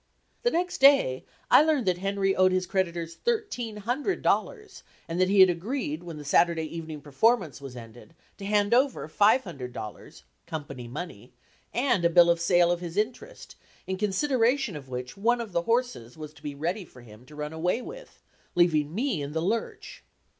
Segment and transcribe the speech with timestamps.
[0.41, 5.29] The next day I learned that Henry owed his creditors thirteen hundred dollars and that
[5.29, 9.73] he had agreed when the Saturday evening performance was ended to hand over five hundred
[9.73, 11.33] dollars (company money)
[11.71, 15.61] and a bill of sale of his interest, in consideration of which one of the
[15.69, 18.23] horses was to be ready for him to run away with,
[18.55, 20.03] leaving me in the lurch!